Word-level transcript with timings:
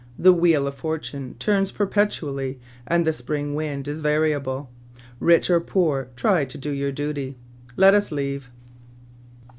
The 0.17 0.33
wheel 0.33 0.65
of 0.65 0.73
fortune 0.73 1.35
turns 1.37 1.71
perpetually, 1.71 2.59
and 2.87 3.05
the 3.05 3.13
spring 3.13 3.53
wind 3.53 3.87
is 3.87 4.01
variable. 4.01 4.71
Rich 5.19 5.51
or 5.51 5.59
poor, 5.59 6.07
try 6.15 6.43
to 6.43 6.57
do 6.57 6.71
your 6.71 6.91
duty.' 6.91 7.37
Let 7.77 7.93
us 7.93 8.11
leave." 8.11 8.49